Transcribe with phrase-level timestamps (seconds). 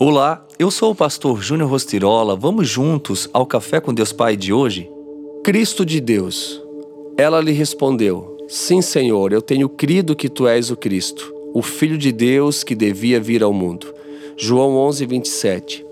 [0.00, 2.36] Olá, eu sou o pastor Júnior Rostirola.
[2.36, 4.88] Vamos juntos ao Café com Deus Pai de hoje?
[5.42, 6.62] Cristo de Deus.
[7.16, 11.98] Ela lhe respondeu: Sim, Senhor, eu tenho crido que tu és o Cristo, o Filho
[11.98, 13.92] de Deus que devia vir ao mundo.
[14.36, 15.84] João 11, 27.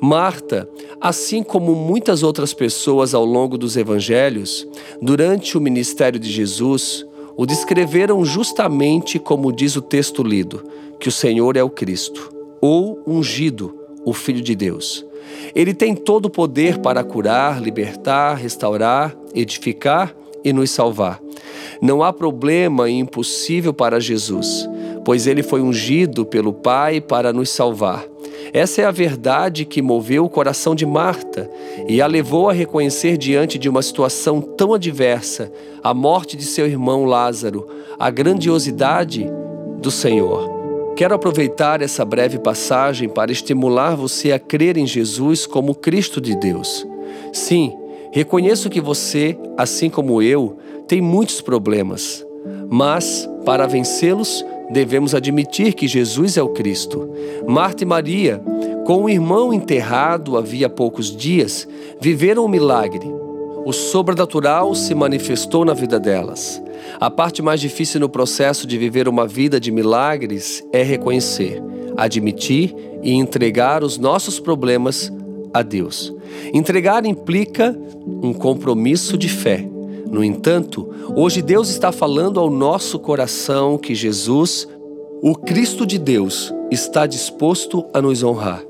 [0.00, 0.70] Marta,
[1.00, 4.68] assim como muitas outras pessoas ao longo dos evangelhos,
[5.02, 7.04] durante o ministério de Jesus,
[7.36, 10.62] o descreveram justamente como diz o texto lido,
[11.00, 13.74] que o Senhor é o Cristo ou ungido,
[14.04, 15.04] o Filho de Deus.
[15.54, 21.20] Ele tem todo o poder para curar, libertar, restaurar, edificar e nos salvar.
[21.80, 24.68] Não há problema impossível para Jesus,
[25.04, 28.04] pois ele foi ungido pelo Pai para nos salvar.
[28.52, 31.50] Essa é a verdade que moveu o coração de Marta
[31.86, 36.66] e a levou a reconhecer diante de uma situação tão adversa, a morte de seu
[36.66, 37.68] irmão Lázaro,
[37.98, 39.30] a grandiosidade
[39.80, 40.57] do Senhor.
[40.98, 46.34] Quero aproveitar essa breve passagem para estimular você a crer em Jesus como Cristo de
[46.34, 46.84] Deus.
[47.32, 47.72] Sim,
[48.10, 52.26] reconheço que você, assim como eu, tem muitos problemas,
[52.68, 57.08] mas para vencê-los, devemos admitir que Jesus é o Cristo.
[57.46, 58.42] Marta e Maria,
[58.84, 61.68] com o irmão enterrado havia poucos dias,
[62.00, 63.08] viveram um milagre.
[63.64, 66.62] O sobrenatural se manifestou na vida delas.
[67.00, 71.62] A parte mais difícil no processo de viver uma vida de milagres é reconhecer,
[71.96, 75.12] admitir e entregar os nossos problemas
[75.52, 76.14] a Deus.
[76.52, 77.76] Entregar implica
[78.22, 79.68] um compromisso de fé.
[80.10, 84.66] No entanto, hoje Deus está falando ao nosso coração que Jesus,
[85.22, 88.62] o Cristo de Deus, está disposto a nos honrar.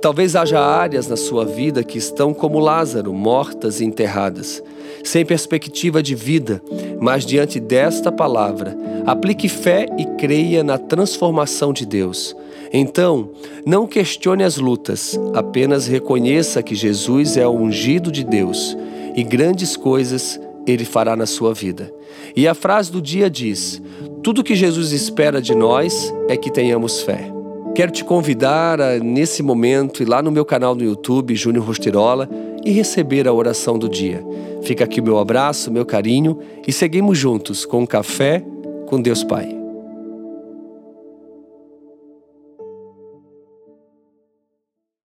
[0.00, 4.62] Talvez haja áreas na sua vida que estão como Lázaro, mortas e enterradas,
[5.04, 6.62] sem perspectiva de vida,
[7.00, 12.36] mas diante desta palavra, aplique fé e creia na transformação de Deus.
[12.72, 13.30] Então,
[13.66, 18.76] não questione as lutas, apenas reconheça que Jesus é o ungido de Deus
[19.14, 21.92] e grandes coisas ele fará na sua vida.
[22.34, 23.82] E a frase do dia diz:
[24.22, 27.41] Tudo que Jesus espera de nós é que tenhamos fé.
[27.74, 32.28] Quero te convidar a, nesse momento, ir lá no meu canal no YouTube, Júnior Rostirola,
[32.64, 34.22] e receber a oração do dia.
[34.62, 38.44] Fica aqui o meu abraço, meu carinho e seguimos juntos com um café
[38.86, 39.61] com Deus Pai.